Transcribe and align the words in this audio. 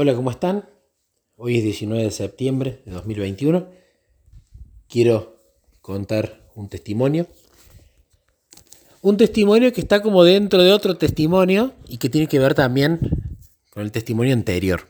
Hola, 0.00 0.14
¿cómo 0.14 0.30
están? 0.30 0.64
Hoy 1.34 1.58
es 1.58 1.64
19 1.64 2.04
de 2.04 2.12
septiembre 2.12 2.82
de 2.86 2.92
2021. 2.92 3.66
Quiero 4.88 5.42
contar 5.80 6.48
un 6.54 6.68
testimonio. 6.68 7.26
Un 9.02 9.16
testimonio 9.16 9.72
que 9.72 9.80
está 9.80 10.00
como 10.00 10.22
dentro 10.22 10.62
de 10.62 10.72
otro 10.72 10.96
testimonio 10.96 11.72
y 11.88 11.98
que 11.98 12.08
tiene 12.08 12.28
que 12.28 12.38
ver 12.38 12.54
también 12.54 13.00
con 13.70 13.82
el 13.82 13.90
testimonio 13.90 14.34
anterior. 14.34 14.86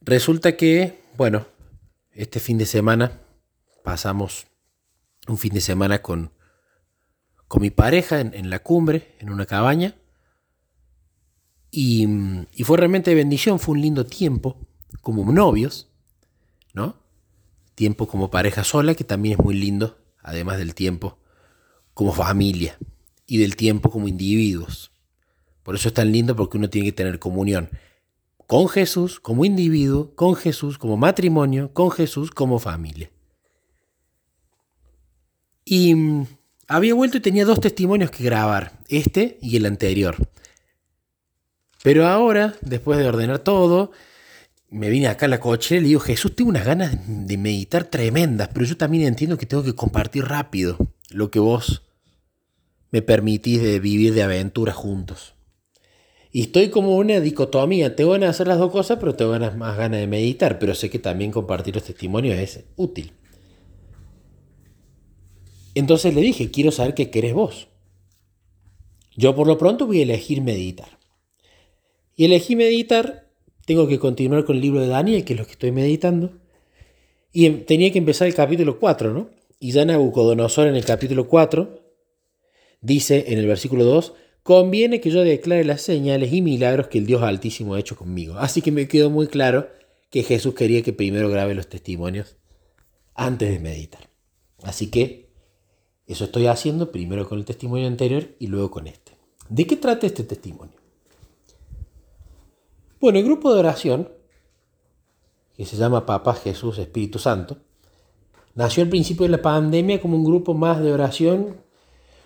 Resulta 0.00 0.56
que, 0.56 0.98
bueno, 1.16 1.46
este 2.14 2.40
fin 2.40 2.58
de 2.58 2.66
semana 2.66 3.20
pasamos 3.84 4.48
un 5.28 5.38
fin 5.38 5.54
de 5.54 5.60
semana 5.60 6.02
con, 6.02 6.32
con 7.46 7.62
mi 7.62 7.70
pareja 7.70 8.18
en, 8.18 8.34
en 8.34 8.50
la 8.50 8.58
cumbre, 8.58 9.14
en 9.20 9.30
una 9.30 9.46
cabaña. 9.46 9.94
Y, 11.78 12.06
fue 12.64 12.78
realmente 12.78 13.14
bendición, 13.14 13.60
fue 13.60 13.74
un 13.74 13.82
lindo 13.82 14.06
tiempo 14.06 14.56
como 15.02 15.30
novios, 15.30 15.90
¿no? 16.72 16.96
Tiempo 17.74 18.08
como 18.08 18.30
pareja 18.30 18.64
sola, 18.64 18.94
que 18.94 19.04
también 19.04 19.38
es 19.38 19.44
muy 19.44 19.54
lindo, 19.54 19.98
además 20.22 20.56
del 20.56 20.74
tiempo 20.74 21.18
como 21.92 22.12
familia 22.12 22.78
y 23.26 23.36
del 23.36 23.56
tiempo 23.56 23.90
como 23.90 24.08
individuos. 24.08 24.90
Por 25.62 25.74
eso 25.74 25.88
es 25.88 25.94
tan 25.94 26.12
lindo 26.12 26.34
porque 26.34 26.56
uno 26.56 26.70
tiene 26.70 26.86
que 26.86 26.92
tener 26.92 27.18
comunión 27.18 27.68
con 28.46 28.70
Jesús 28.70 29.20
como 29.20 29.44
individuo, 29.44 30.14
con 30.14 30.34
Jesús 30.34 30.78
como 30.78 30.96
matrimonio, 30.96 31.74
con 31.74 31.90
Jesús 31.90 32.30
como 32.30 32.58
familia. 32.58 33.10
Y 35.62 35.94
mm, 35.94 36.26
había 36.68 36.94
vuelto 36.94 37.18
y 37.18 37.20
tenía 37.20 37.44
dos 37.44 37.60
testimonios 37.60 38.10
que 38.10 38.24
grabar, 38.24 38.78
este 38.88 39.36
y 39.42 39.56
el 39.56 39.66
anterior. 39.66 40.16
Pero 41.86 42.08
ahora, 42.08 42.56
después 42.62 42.98
de 42.98 43.06
ordenar 43.06 43.38
todo, 43.38 43.92
me 44.70 44.90
vine 44.90 45.06
acá 45.06 45.26
a 45.26 45.28
la 45.28 45.38
coche 45.38 45.76
y 45.76 45.80
le 45.82 45.86
digo, 45.86 46.00
Jesús, 46.00 46.34
tengo 46.34 46.50
unas 46.50 46.66
ganas 46.66 46.98
de 47.06 47.38
meditar 47.38 47.84
tremendas, 47.84 48.48
pero 48.52 48.66
yo 48.66 48.76
también 48.76 49.04
entiendo 49.04 49.38
que 49.38 49.46
tengo 49.46 49.62
que 49.62 49.76
compartir 49.76 50.24
rápido 50.24 50.78
lo 51.10 51.30
que 51.30 51.38
vos 51.38 51.84
me 52.90 53.02
permitís 53.02 53.62
de 53.62 53.78
vivir 53.78 54.14
de 54.14 54.24
aventuras 54.24 54.74
juntos. 54.74 55.36
Y 56.32 56.40
estoy 56.40 56.70
como 56.70 56.96
una 56.96 57.20
dicotomía, 57.20 57.94
tengo 57.94 58.10
ganas 58.10 58.26
de 58.26 58.30
hacer 58.30 58.48
las 58.48 58.58
dos 58.58 58.72
cosas, 58.72 58.98
pero 58.98 59.14
tengo 59.14 59.30
ganas, 59.30 59.56
más 59.56 59.76
ganas 59.76 60.00
de 60.00 60.08
meditar, 60.08 60.58
pero 60.58 60.74
sé 60.74 60.90
que 60.90 60.98
también 60.98 61.30
compartir 61.30 61.76
los 61.76 61.84
testimonios 61.84 62.36
es 62.36 62.64
útil. 62.74 63.12
Entonces 65.76 66.12
le 66.16 66.20
dije, 66.20 66.50
quiero 66.50 66.72
saber 66.72 66.94
qué 66.94 67.10
querés 67.10 67.34
vos. 67.34 67.68
Yo 69.14 69.36
por 69.36 69.46
lo 69.46 69.56
pronto 69.56 69.86
voy 69.86 70.00
a 70.00 70.02
elegir 70.02 70.42
meditar. 70.42 70.95
Y 72.16 72.24
elegí 72.24 72.56
meditar, 72.56 73.28
tengo 73.66 73.86
que 73.86 73.98
continuar 73.98 74.44
con 74.44 74.56
el 74.56 74.62
libro 74.62 74.80
de 74.80 74.88
Daniel, 74.88 75.24
que 75.24 75.34
es 75.34 75.38
lo 75.38 75.44
que 75.44 75.52
estoy 75.52 75.70
meditando. 75.70 76.32
Y 77.32 77.46
em, 77.46 77.64
tenía 77.64 77.92
que 77.92 77.98
empezar 77.98 78.26
el 78.26 78.34
capítulo 78.34 78.80
4, 78.80 79.12
¿no? 79.12 79.30
Y 79.60 79.72
ya 79.72 79.84
Nabucodonosor 79.84 80.66
en 80.66 80.76
el 80.76 80.84
capítulo 80.84 81.28
4 81.28 81.82
dice 82.80 83.24
en 83.28 83.38
el 83.38 83.46
versículo 83.46 83.84
2, 83.84 84.14
conviene 84.42 85.00
que 85.00 85.10
yo 85.10 85.22
declare 85.22 85.64
las 85.64 85.82
señales 85.82 86.32
y 86.32 86.40
milagros 86.40 86.88
que 86.88 86.98
el 86.98 87.06
Dios 87.06 87.22
Altísimo 87.22 87.74
ha 87.74 87.80
hecho 87.80 87.96
conmigo. 87.96 88.36
Así 88.38 88.62
que 88.62 88.72
me 88.72 88.88
quedó 88.88 89.10
muy 89.10 89.26
claro 89.26 89.68
que 90.10 90.22
Jesús 90.22 90.54
quería 90.54 90.82
que 90.82 90.92
primero 90.92 91.28
grabe 91.28 91.54
los 91.54 91.68
testimonios 91.68 92.36
antes 93.14 93.50
de 93.50 93.58
meditar. 93.58 94.08
Así 94.62 94.86
que 94.88 95.30
eso 96.06 96.24
estoy 96.24 96.46
haciendo 96.46 96.92
primero 96.92 97.28
con 97.28 97.38
el 97.38 97.44
testimonio 97.44 97.88
anterior 97.88 98.28
y 98.38 98.46
luego 98.46 98.70
con 98.70 98.86
este. 98.86 99.12
¿De 99.48 99.66
qué 99.66 99.76
trata 99.76 100.06
este 100.06 100.22
testimonio? 100.22 100.75
Bueno, 103.06 103.20
el 103.20 103.24
grupo 103.24 103.54
de 103.54 103.60
oración, 103.60 104.08
que 105.56 105.64
se 105.64 105.76
llama 105.76 106.04
Papá 106.04 106.34
Jesús 106.34 106.76
Espíritu 106.78 107.20
Santo, 107.20 107.58
nació 108.56 108.82
al 108.82 108.88
principio 108.88 109.26
de 109.26 109.28
la 109.28 109.42
pandemia 109.42 110.00
como 110.00 110.16
un 110.16 110.24
grupo 110.24 110.54
más 110.54 110.82
de 110.82 110.92
oración 110.92 111.54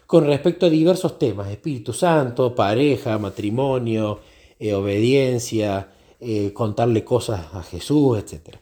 con 0.07 0.25
respecto 0.25 0.65
a 0.65 0.71
diversos 0.71 1.19
temas, 1.19 1.51
Espíritu 1.51 1.93
Santo, 1.93 2.55
pareja, 2.55 3.19
matrimonio, 3.19 4.21
eh, 4.59 4.73
obediencia, 4.73 5.93
eh, 6.19 6.55
contarle 6.55 7.05
cosas 7.05 7.53
a 7.53 7.63
Jesús, 7.63 8.17
etc. 8.17 8.57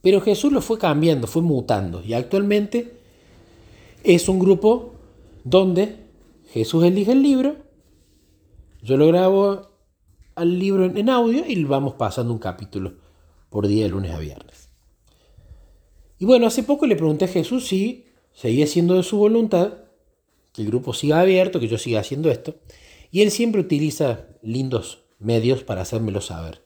Pero 0.00 0.22
Jesús 0.22 0.50
lo 0.50 0.62
fue 0.62 0.78
cambiando, 0.78 1.26
fue 1.26 1.42
mutando 1.42 2.02
y 2.02 2.14
actualmente 2.14 2.90
es 4.02 4.30
un 4.30 4.38
grupo 4.38 4.94
donde 5.44 5.94
Jesús 6.54 6.84
elige 6.84 7.12
el 7.12 7.22
libro, 7.22 7.56
yo 8.80 8.96
lo 8.96 9.06
grabo 9.08 9.67
al 10.38 10.58
libro 10.58 10.84
en, 10.84 11.10
audio 11.10 11.44
y 11.46 11.62
vamos 11.64 11.94
pasando 11.94 12.32
un 12.32 12.38
capítulo 12.38 12.94
por 13.50 13.66
día 13.66 13.84
de 13.84 13.90
lunes 13.90 14.12
a 14.12 14.18
viernes. 14.18 14.68
Y 16.18 16.24
bueno, 16.24 16.46
hace 16.46 16.62
poco 16.62 16.86
le 16.86 16.96
pregunté 16.96 17.26
a 17.26 17.28
Jesús 17.28 17.66
si 17.66 18.06
seguía 18.32 18.66
siendo 18.66 18.94
de 18.94 19.02
su 19.02 19.18
voluntad, 19.18 19.74
que 20.52 20.62
el 20.62 20.68
grupo 20.68 20.94
siga 20.94 21.20
abierto, 21.20 21.60
que 21.60 21.68
yo 21.68 21.78
siga 21.78 22.00
haciendo 22.00 22.30
esto. 22.30 22.56
Y 23.10 23.22
él 23.22 23.30
siempre 23.30 23.60
utiliza 23.60 24.26
lindos 24.42 25.00
medios 25.18 25.64
para 25.64 25.82
hacérmelo 25.82 26.20
saber. 26.20 26.62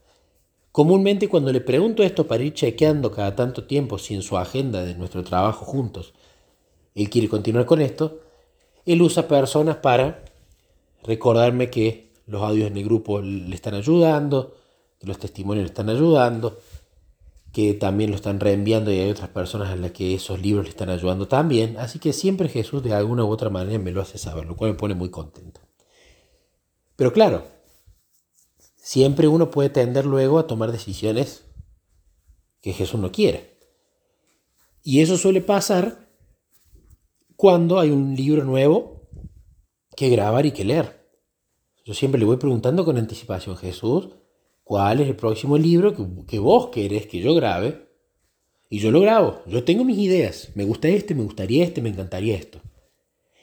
Comúnmente 0.71 1.28
cuando 1.28 1.53
le 1.53 1.60
pregunto 1.60 2.03
esto 2.03 2.27
para 2.27 2.43
ir 2.43 2.54
chequeando 2.54 3.10
cada 3.10 3.37
tanto 3.37 3.65
tiempo 3.65 3.99
si 3.99 4.15
en 4.15 4.22
su 4.22 4.39
agenda 4.39 4.83
de 4.84 4.94
nuestro 4.94 5.22
trabajo 5.22 5.65
juntos 5.65 6.15
él 6.94 7.10
quiere 7.10 7.28
continuar 7.28 7.66
con 7.66 7.81
esto, 7.81 8.21
él 8.84 9.03
usa 9.03 9.28
personas 9.28 9.77
para 9.77 10.25
recordarme 11.04 11.71
que 11.71 12.11
los 12.27 12.43
audios 12.43 12.71
en 12.71 12.77
el 12.77 12.84
grupo 12.84 13.21
le 13.21 13.55
están 13.55 13.75
ayudando, 13.75 14.56
los 15.00 15.19
testimonios 15.19 15.65
le 15.65 15.69
están 15.69 15.88
ayudando, 15.88 16.59
que 17.53 17.75
también 17.75 18.10
lo 18.10 18.16
están 18.16 18.41
reenviando 18.41 18.91
y 18.91 18.99
hay 18.99 19.10
otras 19.10 19.28
personas 19.28 19.71
a 19.71 19.77
las 19.77 19.93
que 19.93 20.15
esos 20.15 20.41
libros 20.41 20.65
le 20.65 20.71
están 20.71 20.88
ayudando 20.88 21.28
también. 21.28 21.77
Así 21.78 21.99
que 21.99 22.12
siempre 22.12 22.49
Jesús 22.49 22.83
de 22.83 22.94
alguna 22.94 23.25
u 23.25 23.28
otra 23.28 23.50
manera 23.50 23.78
me 23.78 23.93
lo 23.93 24.00
hace 24.00 24.16
saber, 24.16 24.47
lo 24.47 24.56
cual 24.56 24.72
me 24.72 24.78
pone 24.78 24.94
muy 24.94 25.10
contento. 25.10 25.60
Pero 26.97 27.12
claro, 27.12 27.44
siempre 28.77 29.28
uno 29.28 29.50
puede 29.50 29.69
tender 29.69 30.06
luego 30.06 30.39
a 30.39 30.47
tomar 30.47 30.72
decisiones 30.72 31.44
que 32.62 32.72
Jesús 32.72 32.99
no 32.99 33.12
quiere. 33.12 33.59
Y 34.83 35.00
eso 35.00 35.19
suele 35.19 35.41
pasar 35.41 36.09
cuando 37.37 37.78
hay 37.78 37.91
un 37.91 38.15
libro 38.15 38.44
nuevo 38.44 39.09
que 39.97 40.09
grabar 40.09 40.47
y 40.47 40.53
que 40.53 40.65
leer. 40.65 41.01
Yo 41.84 41.94
siempre 41.94 42.19
le 42.19 42.25
voy 42.25 42.37
preguntando 42.37 42.84
con 42.84 42.97
anticipación, 42.97 43.56
Jesús, 43.56 44.09
¿cuál 44.62 45.00
es 45.00 45.09
el 45.09 45.16
próximo 45.16 45.59
libro 45.59 45.94
que, 46.26 46.38
vos 46.38 46.69
querés 46.69 47.06
que 47.06 47.20
yo 47.20 47.34
grabe? 47.34 47.88
Y 48.70 48.78
yo 48.78 48.91
lo 48.91 49.00
grabo, 49.00 49.43
yo 49.47 49.65
tengo 49.65 49.84
mis 49.84 49.98
ideas, 49.98 50.50
me 50.54 50.65
gusta 50.65 50.88
este, 50.88 51.15
me 51.15 51.25
gustaría 51.25 51.65
este, 51.65 51.82
me 51.82 51.91
encantaría 51.91 52.37
esto. 52.37 52.60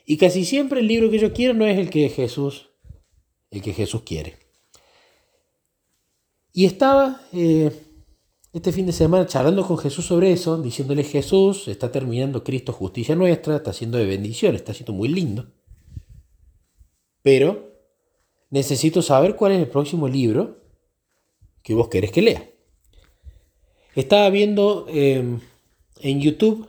Y 0.06 0.18
casi 0.18 0.46
siempre 0.46 0.80
el 0.80 0.88
libro 0.88 1.12
que 1.12 1.20
yo 1.20 1.34
quiero 1.34 1.54
no 1.54 1.66
es 1.66 1.78
el 1.78 1.90
que 1.90 2.10
Jesús, 2.10 2.70
el 3.52 3.62
que 3.62 3.74
Jesús 3.74 4.02
quiere. 4.04 4.38
Y 6.52 6.66
estaba 6.66 7.22
eh, 7.32 7.72
este 8.54 8.72
fin 8.72 8.88
de 8.88 8.92
semana 8.92 9.28
charlando 9.28 9.68
con 9.68 9.78
Jesús 9.78 10.06
sobre 10.06 10.32
eso, 10.32 10.60
diciéndole 10.60 11.04
Jesús, 11.04 11.68
está 11.68 11.92
terminando 11.92 12.44
Cristo 12.44 12.74
justicia 12.74 13.16
nuestra, 13.16 13.58
está 13.58 13.70
haciendo 13.70 14.00
de 14.00 14.06
bendición, 14.06 14.56
está 14.56 14.74
siendo 14.74 14.94
muy 14.94 15.10
lindo. 15.10 15.52
Pero 17.22 17.69
necesito 18.50 19.02
saber 19.02 19.36
cuál 19.36 19.54
es 19.54 19.60
el 19.60 19.68
próximo 19.68 20.08
libro 20.08 20.58
que 21.62 21.74
vos 21.74 21.90
querés 21.90 22.12
que 22.12 22.22
lea. 22.22 22.50
Estaba 23.96 24.30
viendo 24.30 24.86
em, 24.90 25.40
en 26.00 26.22
YouTube 26.22 26.68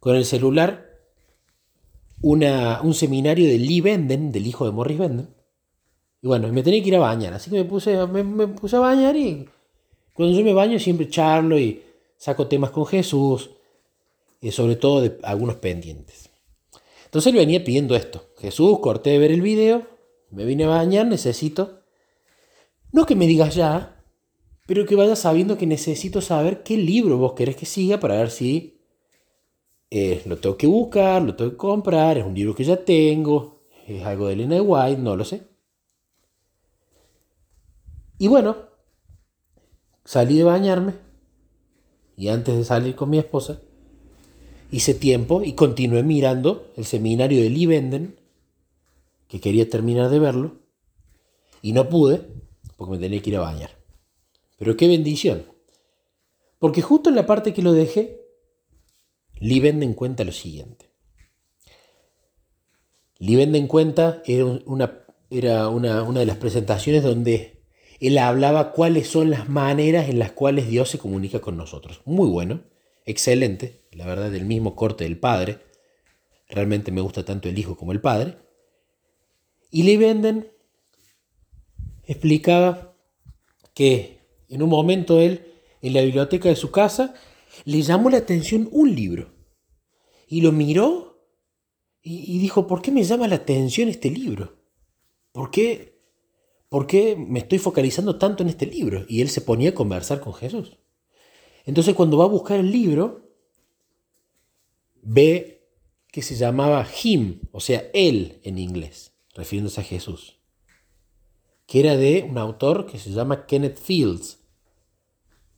con 0.00 0.16
el 0.16 0.24
celular 0.24 0.90
una, 2.20 2.80
un 2.82 2.94
seminario 2.94 3.46
de 3.48 3.58
Lee 3.58 3.80
Venden, 3.80 4.32
del 4.32 4.46
hijo 4.46 4.64
de 4.64 4.72
Morris 4.72 4.98
Venden. 4.98 5.28
Y 6.20 6.26
bueno, 6.28 6.48
me 6.52 6.62
tenía 6.62 6.82
que 6.82 6.88
ir 6.88 6.96
a 6.96 7.00
bañar, 7.00 7.34
así 7.34 7.50
que 7.50 7.56
me 7.56 7.64
puse, 7.64 8.06
me, 8.06 8.48
puse 8.48 8.76
a 8.76 8.80
bañar 8.80 9.16
y 9.16 9.48
cuando 10.14 10.36
yo 10.36 10.44
me 10.44 10.52
baño 10.52 10.78
siempre 10.78 11.08
charlo 11.08 11.58
y 11.58 11.82
saco 12.16 12.46
temas 12.46 12.70
con 12.70 12.86
Jesús, 12.86 13.50
y 14.42 14.50
sobre 14.50 14.76
todo 14.76 15.00
de 15.00 15.18
algunos 15.22 15.56
pendientes. 15.56 16.28
Entonces 17.04 17.32
él 17.32 17.38
venía 17.38 17.64
pidiendo 17.64 17.94
esto. 17.94 18.26
Jesús, 18.38 18.80
corté 18.80 19.10
de 19.10 19.18
ver 19.18 19.30
el 19.30 19.40
video, 19.40 19.86
me 20.32 20.44
vine 20.44 20.64
a 20.64 20.68
bañar, 20.68 21.06
necesito, 21.06 21.82
no 22.90 23.06
que 23.06 23.14
me 23.14 23.26
digas 23.26 23.54
ya, 23.54 24.02
pero 24.66 24.86
que 24.86 24.96
vayas 24.96 25.20
sabiendo 25.20 25.58
que 25.58 25.66
necesito 25.66 26.20
saber 26.20 26.62
qué 26.62 26.76
libro 26.76 27.18
vos 27.18 27.34
querés 27.34 27.56
que 27.56 27.66
siga 27.66 28.00
para 28.00 28.16
ver 28.16 28.30
si 28.30 28.80
eh, 29.90 30.22
lo 30.24 30.38
tengo 30.38 30.56
que 30.56 30.66
buscar, 30.66 31.22
lo 31.22 31.36
tengo 31.36 31.50
que 31.52 31.56
comprar, 31.58 32.16
es 32.18 32.24
un 32.24 32.34
libro 32.34 32.54
que 32.54 32.64
ya 32.64 32.82
tengo, 32.82 33.66
es 33.86 34.02
algo 34.04 34.28
de 34.28 34.32
Elena 34.32 34.62
White, 34.62 35.00
no 35.00 35.16
lo 35.16 35.24
sé. 35.24 35.42
Y 38.18 38.28
bueno, 38.28 38.56
salí 40.04 40.38
de 40.38 40.44
bañarme 40.44 40.94
y 42.16 42.28
antes 42.28 42.56
de 42.56 42.64
salir 42.64 42.94
con 42.94 43.10
mi 43.10 43.18
esposa, 43.18 43.60
hice 44.70 44.94
tiempo 44.94 45.42
y 45.42 45.52
continué 45.52 46.02
mirando 46.02 46.72
el 46.76 46.86
seminario 46.86 47.42
de 47.42 47.50
Lee 47.50 47.66
Venden 47.66 48.21
que 49.32 49.40
quería 49.40 49.70
terminar 49.70 50.10
de 50.10 50.18
verlo 50.18 50.58
y 51.62 51.72
no 51.72 51.88
pude 51.88 52.20
porque 52.76 52.90
me 52.90 52.98
tenía 52.98 53.22
que 53.22 53.30
ir 53.30 53.36
a 53.36 53.40
bañar. 53.40 53.70
Pero 54.58 54.76
qué 54.76 54.86
bendición. 54.86 55.46
Porque 56.58 56.82
justo 56.82 57.08
en 57.08 57.16
la 57.16 57.24
parte 57.24 57.54
que 57.54 57.62
lo 57.62 57.72
dejé, 57.72 58.20
Lee 59.40 59.60
vende 59.60 59.86
en 59.86 59.94
cuenta 59.94 60.24
lo 60.24 60.32
siguiente. 60.32 60.90
Lee 63.20 63.36
vende 63.36 63.56
en 63.56 63.68
cuenta 63.68 64.22
era, 64.26 64.44
una, 64.44 65.02
era 65.30 65.66
una, 65.68 66.02
una 66.02 66.20
de 66.20 66.26
las 66.26 66.36
presentaciones 66.36 67.02
donde 67.02 67.64
él 68.00 68.18
hablaba 68.18 68.72
cuáles 68.72 69.08
son 69.08 69.30
las 69.30 69.48
maneras 69.48 70.10
en 70.10 70.18
las 70.18 70.32
cuales 70.32 70.68
Dios 70.68 70.90
se 70.90 70.98
comunica 70.98 71.40
con 71.40 71.56
nosotros. 71.56 72.02
Muy 72.04 72.28
bueno, 72.28 72.64
excelente, 73.06 73.80
la 73.92 74.04
verdad, 74.04 74.30
del 74.30 74.44
mismo 74.44 74.76
corte 74.76 75.04
del 75.04 75.18
Padre. 75.18 75.58
Realmente 76.50 76.92
me 76.92 77.00
gusta 77.00 77.24
tanto 77.24 77.48
el 77.48 77.58
Hijo 77.58 77.78
como 77.78 77.92
el 77.92 78.02
Padre. 78.02 78.36
Y 79.72 79.82
Lee 79.84 79.96
Venden 79.96 80.52
explicaba 82.04 82.94
que 83.74 84.20
en 84.48 84.62
un 84.62 84.68
momento 84.68 85.18
él, 85.18 85.46
en 85.80 85.94
la 85.94 86.02
biblioteca 86.02 86.50
de 86.50 86.56
su 86.56 86.70
casa, 86.70 87.14
le 87.64 87.80
llamó 87.80 88.10
la 88.10 88.18
atención 88.18 88.68
un 88.70 88.94
libro. 88.94 89.32
Y 90.28 90.42
lo 90.42 90.52
miró 90.52 91.26
y, 92.02 92.38
dijo, 92.38 92.66
¿por 92.66 92.82
qué 92.82 92.90
me 92.90 93.02
llama 93.02 93.28
la 93.28 93.36
atención 93.36 93.88
este 93.88 94.10
libro? 94.10 94.58
¿Por 95.32 95.50
qué, 95.50 95.98
¿Por 96.68 96.86
qué 96.86 97.16
me 97.16 97.38
estoy 97.38 97.58
focalizando 97.58 98.18
tanto 98.18 98.42
en 98.42 98.50
este 98.50 98.66
libro? 98.66 99.06
Y 99.08 99.22
él 99.22 99.30
se 99.30 99.40
ponía 99.40 99.70
a 99.70 99.74
conversar 99.74 100.20
con 100.20 100.34
Jesús. 100.34 100.78
Entonces 101.64 101.94
cuando 101.94 102.18
va 102.18 102.24
a 102.24 102.28
buscar 102.28 102.60
el 102.60 102.70
libro, 102.70 103.30
ve 105.00 105.70
que 106.08 106.20
se 106.20 106.34
llamaba 106.34 106.86
him, 107.02 107.40
o 107.52 107.60
sea, 107.60 107.88
él 107.94 108.40
en 108.42 108.58
inglés, 108.58 109.11
refiriéndose 109.34 109.80
a 109.80 109.84
Jesús 109.84 110.42
que 111.72 111.80
era 111.80 111.96
de 111.96 112.26
un 112.28 112.36
autor 112.36 112.84
que 112.84 112.98
se 112.98 113.10
llama 113.10 113.46
Kenneth 113.46 113.78
Fields, 113.78 114.40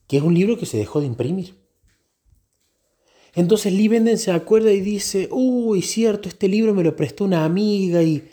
que 0.06 0.18
es 0.18 0.22
un 0.22 0.32
libro 0.32 0.56
que 0.56 0.64
se 0.64 0.76
dejó 0.76 1.00
de 1.00 1.06
imprimir. 1.06 1.56
Entonces 3.34 3.72
Lee 3.72 3.88
Venden 3.88 4.18
se 4.18 4.30
acuerda 4.30 4.70
y 4.70 4.80
dice, 4.80 5.28
uy, 5.32 5.82
cierto, 5.82 6.28
este 6.28 6.46
libro 6.46 6.72
me 6.72 6.84
lo 6.84 6.94
prestó 6.94 7.24
una 7.24 7.44
amiga 7.44 8.00
y 8.02 8.28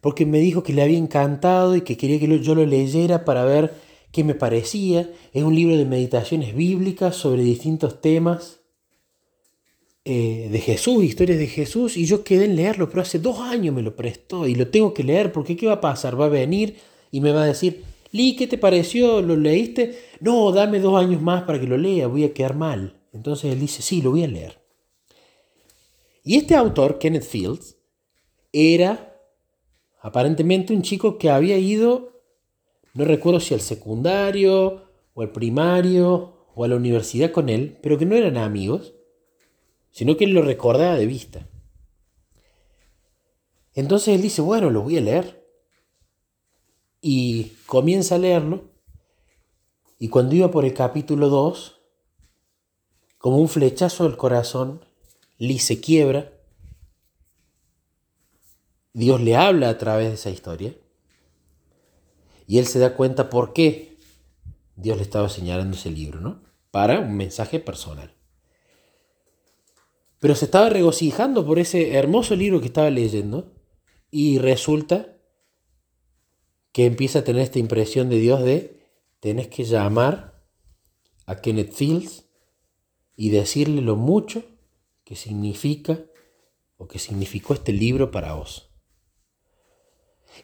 porque 0.00 0.26
me 0.26 0.40
dijo 0.40 0.64
que 0.64 0.72
le 0.72 0.82
había 0.82 0.98
encantado 0.98 1.76
y 1.76 1.82
que 1.82 1.96
quería 1.96 2.18
que 2.18 2.40
yo 2.40 2.56
lo 2.56 2.66
leyera 2.66 3.24
para 3.24 3.44
ver 3.44 3.72
qué 4.10 4.24
me 4.24 4.34
parecía. 4.34 5.08
Es 5.32 5.44
un 5.44 5.54
libro 5.54 5.76
de 5.76 5.84
meditaciones 5.84 6.56
bíblicas 6.56 7.14
sobre 7.14 7.44
distintos 7.44 8.00
temas 8.00 8.61
eh, 10.04 10.48
de 10.50 10.58
Jesús, 10.60 11.04
historias 11.04 11.38
de 11.38 11.46
Jesús, 11.46 11.96
y 11.96 12.06
yo 12.06 12.24
quedé 12.24 12.46
en 12.46 12.56
leerlo, 12.56 12.88
pero 12.88 13.02
hace 13.02 13.20
dos 13.20 13.38
años 13.38 13.74
me 13.74 13.82
lo 13.82 13.94
prestó 13.94 14.48
y 14.48 14.54
lo 14.56 14.66
tengo 14.68 14.92
que 14.92 15.04
leer 15.04 15.30
porque 15.30 15.56
¿qué 15.56 15.66
va 15.66 15.74
a 15.74 15.80
pasar? 15.80 16.20
Va 16.20 16.26
a 16.26 16.28
venir 16.28 16.76
y 17.12 17.20
me 17.20 17.30
va 17.30 17.44
a 17.44 17.46
decir, 17.46 17.84
Lee, 18.10 18.36
¿qué 18.36 18.46
te 18.46 18.58
pareció? 18.58 19.22
¿Lo 19.22 19.36
leíste? 19.36 19.98
No, 20.20 20.50
dame 20.52 20.80
dos 20.80 21.00
años 21.00 21.22
más 21.22 21.44
para 21.44 21.60
que 21.60 21.66
lo 21.66 21.78
lea, 21.78 22.08
voy 22.08 22.24
a 22.24 22.34
quedar 22.34 22.56
mal. 22.56 22.96
Entonces 23.12 23.52
él 23.52 23.60
dice, 23.60 23.80
sí, 23.80 24.02
lo 24.02 24.10
voy 24.10 24.24
a 24.24 24.28
leer. 24.28 24.60
Y 26.24 26.36
este 26.36 26.54
autor, 26.54 26.98
Kenneth 26.98 27.24
Fields, 27.24 27.76
era 28.52 29.18
aparentemente 30.00 30.74
un 30.74 30.82
chico 30.82 31.16
que 31.16 31.30
había 31.30 31.58
ido, 31.58 32.20
no 32.94 33.04
recuerdo 33.04 33.40
si 33.40 33.54
al 33.54 33.60
secundario 33.60 34.82
o 35.14 35.22
al 35.22 35.30
primario 35.30 36.48
o 36.54 36.64
a 36.64 36.68
la 36.68 36.76
universidad 36.76 37.30
con 37.30 37.48
él, 37.48 37.78
pero 37.82 37.98
que 37.98 38.04
no 38.04 38.14
eran 38.14 38.36
amigos, 38.36 38.94
sino 39.92 40.16
que 40.16 40.24
él 40.24 40.32
lo 40.32 40.42
recordaba 40.42 40.96
de 40.96 41.06
vista. 41.06 41.46
Entonces 43.74 44.14
él 44.16 44.22
dice, 44.22 44.42
bueno, 44.42 44.70
lo 44.70 44.82
voy 44.82 44.98
a 44.98 45.00
leer 45.00 45.46
y 47.00 47.52
comienza 47.66 48.16
a 48.16 48.18
leerlo 48.18 48.72
y 49.98 50.08
cuando 50.08 50.34
iba 50.34 50.50
por 50.50 50.64
el 50.64 50.74
capítulo 50.74 51.28
2, 51.28 51.80
como 53.18 53.38
un 53.38 53.48
flechazo 53.48 54.02
del 54.02 54.16
corazón, 54.16 54.84
Lee 55.38 55.60
se 55.60 55.80
quiebra, 55.80 56.32
Dios 58.92 59.20
le 59.20 59.36
habla 59.36 59.68
a 59.68 59.78
través 59.78 60.08
de 60.08 60.14
esa 60.14 60.30
historia 60.30 60.74
y 62.48 62.58
él 62.58 62.66
se 62.66 62.80
da 62.80 62.96
cuenta 62.96 63.30
por 63.30 63.52
qué 63.52 63.96
Dios 64.74 64.96
le 64.96 65.04
estaba 65.04 65.28
señalando 65.28 65.76
ese 65.76 65.90
libro, 65.90 66.20
¿no? 66.20 66.42
Para 66.70 66.98
un 66.98 67.16
mensaje 67.16 67.60
personal. 67.60 68.12
Pero 70.22 70.36
se 70.36 70.44
estaba 70.44 70.68
regocijando 70.68 71.44
por 71.44 71.58
ese 71.58 71.94
hermoso 71.94 72.36
libro 72.36 72.60
que 72.60 72.68
estaba 72.68 72.88
leyendo 72.90 73.54
y 74.08 74.38
resulta 74.38 75.16
que 76.70 76.86
empieza 76.86 77.18
a 77.18 77.24
tener 77.24 77.42
esta 77.42 77.58
impresión 77.58 78.08
de 78.08 78.20
Dios 78.20 78.44
de 78.44 78.86
tenés 79.18 79.48
que 79.48 79.64
llamar 79.64 80.40
a 81.26 81.40
Kenneth 81.40 81.72
Fields 81.72 82.26
y 83.16 83.30
decirle 83.30 83.82
lo 83.82 83.96
mucho 83.96 84.44
que 85.02 85.16
significa 85.16 85.98
o 86.76 86.86
que 86.86 87.00
significó 87.00 87.54
este 87.54 87.72
libro 87.72 88.12
para 88.12 88.34
vos. 88.34 88.70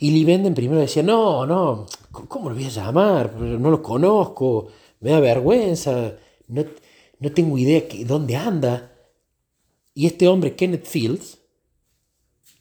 Y 0.01 0.11
Lee 0.11 0.25
Venden 0.25 0.57
primero 0.57 0.81
decía, 0.81 1.05
no, 1.05 1.47
no, 1.47 1.87
¿cómo 2.11 2.49
lo 2.49 2.57
voy 2.57 2.65
a 2.65 2.71
llamar? 2.71 3.33
No 3.37 3.71
lo 3.71 3.81
conozco, 3.81 4.73
me 4.99 5.13
da 5.13 5.21
vergüenza, 5.21 6.17
no, 6.49 6.65
no 7.21 7.33
tengo 7.33 7.57
idea 7.57 7.83
de 7.83 8.05
dónde 8.05 8.35
anda. 8.35 8.98
Y 9.99 10.07
este 10.07 10.29
hombre, 10.29 10.55
Kenneth 10.55 10.87
Fields, 10.87 11.39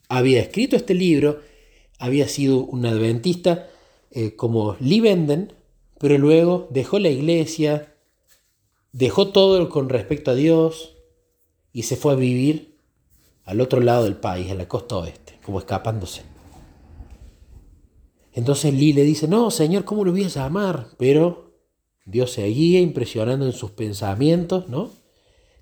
había 0.10 0.42
escrito 0.42 0.76
este 0.76 0.96
libro 0.96 1.40
había 2.00 2.28
sido 2.28 2.64
un 2.64 2.84
adventista 2.84 3.70
eh, 4.10 4.36
como 4.36 4.76
Lee 4.80 5.02
Venden, 5.02 5.54
pero 6.00 6.18
luego 6.18 6.68
dejó 6.72 6.98
la 6.98 7.10
iglesia, 7.10 7.94
dejó 8.92 9.28
todo 9.28 9.70
con 9.70 9.88
respecto 9.88 10.32
a 10.32 10.34
Dios 10.34 10.98
y 11.72 11.84
se 11.84 11.96
fue 11.96 12.14
a 12.14 12.16
vivir 12.16 12.80
al 13.44 13.62
otro 13.62 13.82
lado 13.82 14.06
del 14.06 14.16
país, 14.16 14.50
a 14.50 14.56
la 14.56 14.68
costa 14.68 14.98
oeste, 14.98 15.38
como 15.46 15.60
escapándose. 15.60 16.24
Entonces 18.34 18.74
Lee 18.74 18.94
le 18.94 19.04
dice, 19.04 19.28
no, 19.28 19.52
Señor, 19.52 19.86
¿cómo 19.86 20.04
lo 20.04 20.12
voy 20.12 20.24
a 20.24 20.30
llamar? 20.30 20.88
Pero 20.98 21.54
Dios 22.04 22.32
seguía 22.32 22.80
impresionando 22.80 23.46
en 23.46 23.54
sus 23.54 23.70
pensamientos, 23.70 24.68
¿no? 24.70 24.90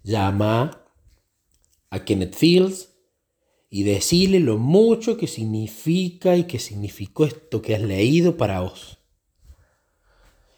Llama 0.06 0.85
a 1.90 2.04
Kenneth 2.06 2.36
Fields, 2.36 2.90
y 3.70 3.84
decirle 3.84 4.40
lo 4.40 4.58
mucho 4.58 5.18
que 5.18 5.28
significa 5.28 6.38
y 6.38 6.46
que 6.46 6.60
significó 6.60 7.26
esto 7.26 7.62
que 7.62 7.76
has 7.76 7.82
leído 7.82 8.38
para 8.38 8.62
vos. 8.62 9.00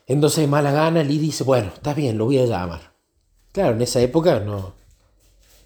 Entonces, 0.06 0.41
de 0.41 0.48
mala 0.48 0.72
gana, 0.72 1.03
Lee 1.03 1.17
dice, 1.17 1.43
bueno, 1.43 1.72
está 1.74 1.93
bien, 1.93 2.17
lo 2.17 2.25
voy 2.25 2.38
a 2.38 2.46
llamar. 2.46 2.93
Claro, 3.51 3.75
en 3.75 3.81
esa 3.81 4.01
época 4.01 4.39
no 4.39 4.75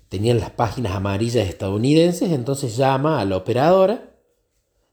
tenían 0.07 0.39
las 0.39 0.51
páginas 0.51 0.93
amarillas 0.93 1.47
estadounidenses, 1.47 2.31
entonces 2.31 2.77
llama 2.77 3.19
a 3.19 3.25
la 3.25 3.37
operadora 3.37 4.15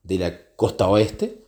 de 0.03 0.19
la 0.19 0.55
costa 0.57 0.89
oeste 0.89 1.45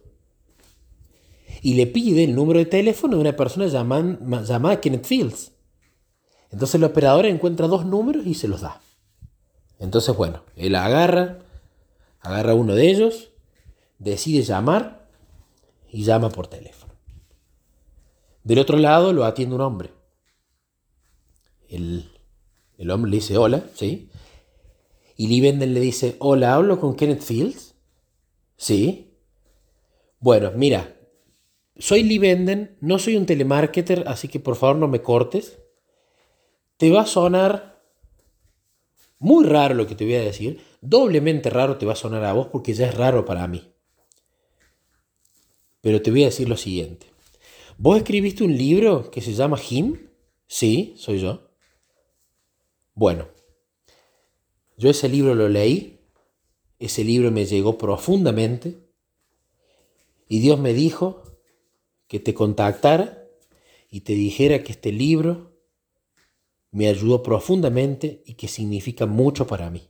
y 1.60 1.74
le 1.74 1.86
pide 1.86 2.24
el 2.24 2.34
número 2.34 2.58
de 2.58 2.66
teléfono 2.66 3.16
de 3.16 3.22
una 3.22 3.36
persona 3.36 3.66
llamada 3.66 4.80
Kenneth 4.80 5.06
Fields. 5.06 5.52
Entonces 6.50 6.80
la 6.80 6.88
operadora 6.88 7.28
encuentra 7.28 7.66
dos 7.66 7.84
números 7.84 8.26
y 8.26 8.34
se 8.34 8.48
los 8.48 8.60
da. 8.60 8.80
Entonces, 9.80 10.14
bueno, 10.14 10.44
él 10.56 10.74
agarra, 10.76 11.38
agarra 12.20 12.54
uno 12.54 12.74
de 12.74 12.90
ellos, 12.90 13.32
decide 13.98 14.42
llamar 14.42 15.08
y 15.90 16.04
llama 16.04 16.28
por 16.28 16.46
teléfono. 16.46 16.92
Del 18.44 18.58
otro 18.58 18.76
lado 18.76 19.12
lo 19.12 19.24
atiende 19.24 19.54
un 19.54 19.62
hombre. 19.62 19.90
El, 21.68 22.10
hombre 22.90 23.10
le 23.10 23.16
dice 23.16 23.38
hola, 23.38 23.64
¿sí? 23.74 24.10
Y 25.16 25.28
Lee 25.28 25.52
le 25.52 25.80
dice, 25.80 26.16
hola, 26.18 26.54
¿hablo 26.54 26.80
con 26.80 26.94
Kenneth 26.94 27.22
Fields? 27.22 27.74
Sí. 28.56 29.14
Bueno, 30.18 30.52
mira, 30.54 30.96
soy 31.76 32.02
Lee 32.02 32.18
Venden, 32.18 32.76
no 32.80 32.98
soy 32.98 33.16
un 33.16 33.26
telemarketer, 33.26 34.04
así 34.06 34.28
que 34.28 34.40
por 34.40 34.56
favor 34.56 34.76
no 34.76 34.88
me 34.88 35.02
cortes. 35.02 35.58
Te 36.78 36.90
va 36.90 37.02
a 37.02 37.06
sonar 37.06 37.69
muy 39.20 39.44
raro 39.44 39.74
lo 39.74 39.86
que 39.86 39.94
te 39.94 40.04
voy 40.04 40.14
a 40.14 40.22
decir, 40.22 40.60
doblemente 40.80 41.50
raro 41.50 41.76
te 41.76 41.86
va 41.86 41.92
a 41.92 41.96
sonar 41.96 42.24
a 42.24 42.32
vos 42.32 42.48
porque 42.48 42.74
ya 42.74 42.88
es 42.88 42.94
raro 42.94 43.24
para 43.24 43.46
mí. 43.46 43.72
Pero 45.82 46.02
te 46.02 46.10
voy 46.10 46.22
a 46.22 46.26
decir 46.26 46.48
lo 46.48 46.56
siguiente. 46.56 47.06
¿Vos 47.78 47.98
escribiste 47.98 48.44
un 48.44 48.56
libro 48.56 49.10
que 49.10 49.20
se 49.20 49.34
llama 49.34 49.58
Him? 49.58 50.08
Sí, 50.46 50.94
soy 50.96 51.20
yo. 51.20 51.50
Bueno, 52.94 53.28
yo 54.76 54.90
ese 54.90 55.08
libro 55.08 55.34
lo 55.34 55.48
leí, 55.48 56.00
ese 56.78 57.04
libro 57.04 57.30
me 57.30 57.44
llegó 57.44 57.76
profundamente 57.76 58.78
y 60.28 60.40
Dios 60.40 60.58
me 60.58 60.72
dijo 60.72 61.22
que 62.08 62.20
te 62.20 62.32
contactara 62.32 63.26
y 63.90 64.00
te 64.00 64.14
dijera 64.14 64.62
que 64.62 64.72
este 64.72 64.92
libro 64.92 65.49
me 66.70 66.88
ayudó 66.88 67.22
profundamente 67.22 68.22
y 68.26 68.34
que 68.34 68.48
significa 68.48 69.06
mucho 69.06 69.46
para 69.46 69.70
mí. 69.70 69.88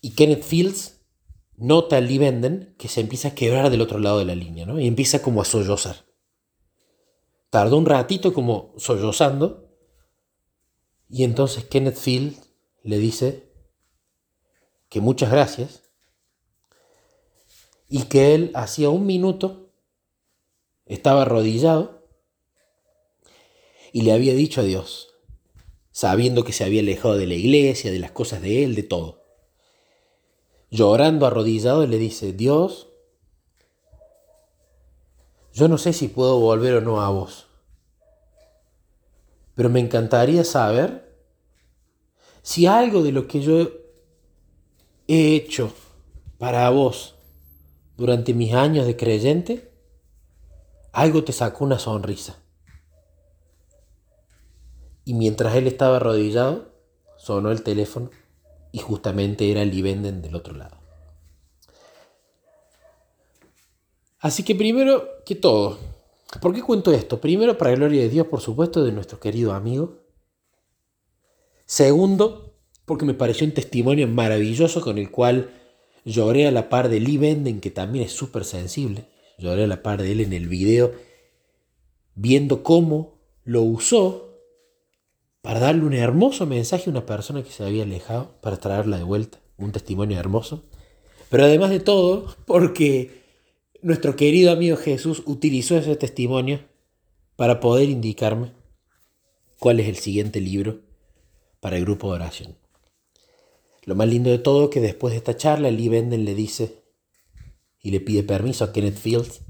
Y 0.00 0.14
Kenneth 0.14 0.42
Fields 0.42 1.00
nota 1.56 2.00
Lee 2.00 2.18
Benden 2.18 2.74
que 2.78 2.88
se 2.88 3.00
empieza 3.00 3.28
a 3.28 3.34
quebrar 3.34 3.70
del 3.70 3.80
otro 3.80 3.98
lado 3.98 4.18
de 4.18 4.24
la 4.24 4.34
línea, 4.34 4.66
¿no? 4.66 4.80
Y 4.80 4.86
empieza 4.86 5.22
como 5.22 5.40
a 5.40 5.44
sollozar. 5.44 6.04
Tardó 7.50 7.78
un 7.78 7.86
ratito 7.86 8.34
como 8.34 8.74
sollozando. 8.76 9.70
Y 11.08 11.24
entonces 11.24 11.64
Kenneth 11.64 11.96
Field 11.96 12.36
le 12.82 12.98
dice 12.98 13.52
que 14.88 15.00
muchas 15.00 15.30
gracias 15.30 15.82
y 17.88 18.04
que 18.04 18.34
él 18.34 18.50
hacía 18.54 18.90
un 18.90 19.06
minuto 19.06 19.72
estaba 20.86 21.22
arrodillado 21.22 22.03
y 23.94 24.02
le 24.02 24.12
había 24.12 24.34
dicho 24.34 24.60
a 24.60 24.64
Dios, 24.64 25.14
sabiendo 25.92 26.42
que 26.42 26.52
se 26.52 26.64
había 26.64 26.80
alejado 26.80 27.16
de 27.16 27.28
la 27.28 27.34
iglesia, 27.34 27.92
de 27.92 28.00
las 28.00 28.10
cosas 28.10 28.42
de 28.42 28.64
él, 28.64 28.74
de 28.74 28.82
todo. 28.82 29.22
Llorando 30.68 31.26
arrodillado 31.26 31.86
le 31.86 31.96
dice, 31.96 32.32
Dios, 32.32 32.88
yo 35.52 35.68
no 35.68 35.78
sé 35.78 35.92
si 35.92 36.08
puedo 36.08 36.40
volver 36.40 36.74
o 36.74 36.80
no 36.80 37.02
a 37.02 37.10
vos, 37.10 37.46
pero 39.54 39.68
me 39.68 39.78
encantaría 39.78 40.42
saber 40.42 41.16
si 42.42 42.66
algo 42.66 43.04
de 43.04 43.12
lo 43.12 43.28
que 43.28 43.42
yo 43.42 43.68
he 45.06 45.36
hecho 45.36 45.72
para 46.38 46.68
vos 46.70 47.14
durante 47.96 48.34
mis 48.34 48.54
años 48.54 48.86
de 48.86 48.96
creyente, 48.96 49.70
algo 50.90 51.22
te 51.22 51.32
sacó 51.32 51.64
una 51.64 51.78
sonrisa. 51.78 52.43
Y 55.04 55.14
mientras 55.14 55.54
él 55.56 55.66
estaba 55.66 55.96
arrodillado, 55.96 56.72
sonó 57.16 57.50
el 57.50 57.62
teléfono 57.62 58.10
y 58.72 58.78
justamente 58.78 59.50
era 59.50 59.62
el 59.62 59.82
Venden 59.82 60.22
del 60.22 60.34
otro 60.34 60.54
lado. 60.54 60.78
Así 64.18 64.42
que 64.42 64.54
primero 64.54 65.22
que 65.26 65.34
todo, 65.34 65.78
¿por 66.40 66.54
qué 66.54 66.62
cuento 66.62 66.92
esto? 66.92 67.20
Primero, 67.20 67.58
para 67.58 67.74
gloria 67.74 68.00
de 68.00 68.08
Dios, 68.08 68.26
por 68.26 68.40
supuesto, 68.40 68.82
de 68.82 68.92
nuestro 68.92 69.20
querido 69.20 69.52
amigo. 69.52 69.98
Segundo, 71.66 72.54
porque 72.86 73.04
me 73.04 73.14
pareció 73.14 73.46
un 73.46 73.52
testimonio 73.52 74.08
maravilloso 74.08 74.80
con 74.80 74.98
el 74.98 75.10
cual 75.10 75.50
lloré 76.04 76.46
a 76.46 76.50
la 76.50 76.68
par 76.68 76.88
de 76.88 77.00
Lee 77.00 77.18
Venden, 77.18 77.60
que 77.60 77.70
también 77.70 78.06
es 78.06 78.12
súper 78.12 78.44
sensible. 78.44 79.06
Lloré 79.38 79.64
a 79.64 79.66
la 79.66 79.82
par 79.82 80.02
de 80.02 80.12
él 80.12 80.20
en 80.20 80.32
el 80.32 80.48
video, 80.48 80.92
viendo 82.14 82.62
cómo 82.62 83.18
lo 83.44 83.62
usó 83.62 84.33
para 85.44 85.60
darle 85.60 85.84
un 85.84 85.92
hermoso 85.92 86.46
mensaje 86.46 86.84
a 86.86 86.90
una 86.90 87.04
persona 87.04 87.42
que 87.42 87.50
se 87.50 87.62
había 87.62 87.82
alejado, 87.82 88.34
para 88.40 88.56
traerla 88.56 88.96
de 88.96 89.02
vuelta. 89.02 89.40
Un 89.58 89.72
testimonio 89.72 90.18
hermoso. 90.18 90.64
Pero 91.28 91.44
además 91.44 91.68
de 91.68 91.80
todo, 91.80 92.34
porque 92.46 93.22
nuestro 93.82 94.16
querido 94.16 94.52
amigo 94.52 94.78
Jesús 94.78 95.22
utilizó 95.26 95.76
ese 95.76 95.96
testimonio 95.96 96.60
para 97.36 97.60
poder 97.60 97.90
indicarme 97.90 98.52
cuál 99.58 99.80
es 99.80 99.88
el 99.88 99.96
siguiente 99.96 100.40
libro 100.40 100.80
para 101.60 101.76
el 101.76 101.84
grupo 101.84 102.08
de 102.08 102.14
oración. 102.14 102.56
Lo 103.84 103.94
más 103.94 104.08
lindo 104.08 104.30
de 104.30 104.38
todo 104.38 104.64
es 104.64 104.70
que 104.70 104.80
después 104.80 105.12
de 105.12 105.18
esta 105.18 105.36
charla, 105.36 105.70
Lee 105.70 105.90
Benden 105.90 106.24
le 106.24 106.34
dice 106.34 106.84
y 107.82 107.90
le 107.90 108.00
pide 108.00 108.22
permiso 108.22 108.64
a 108.64 108.72
Kenneth 108.72 108.96
Fields 108.96 109.42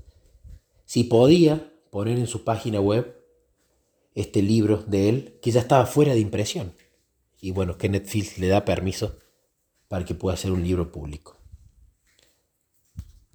si 0.86 1.04
podía 1.04 1.72
poner 1.92 2.18
en 2.18 2.26
su 2.26 2.42
página 2.42 2.80
web 2.80 3.23
este 4.14 4.42
libro 4.42 4.78
de 4.86 5.08
él, 5.08 5.38
que 5.42 5.50
ya 5.50 5.60
estaba 5.60 5.86
fuera 5.86 6.14
de 6.14 6.20
impresión. 6.20 6.74
Y 7.40 7.50
bueno, 7.50 7.76
Kenneth 7.76 8.06
Fields 8.06 8.38
le 8.38 8.48
da 8.48 8.64
permiso 8.64 9.18
para 9.88 10.04
que 10.04 10.14
pueda 10.14 10.34
hacer 10.34 10.50
un 10.50 10.62
libro 10.62 10.90
público. 10.90 11.36